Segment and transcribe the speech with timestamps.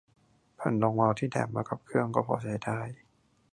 [0.55, 2.79] แผ่นรองเมาส์ที่แถมมากับเครื่องก็พอใช้ได้